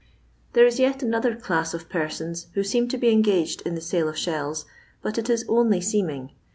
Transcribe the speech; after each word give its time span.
There 0.53 0.65
is 0.65 0.79
yet 0.79 1.03
another 1.03 1.35
class 1.35 1.75
of 1.75 1.87
persons 1.87 2.47
who 2.55 2.63
seem 2.63 2.87
to 2.87 2.97
be 2.97 3.09
engaged 3.11 3.61
in 3.67 3.75
the 3.75 3.81
sale 3.81 4.09
of 4.09 4.17
shells, 4.17 4.65
but 5.03 5.19
it 5.19 5.29
is 5.29 5.45
only 5.47 5.79
seeming. 5.79 6.31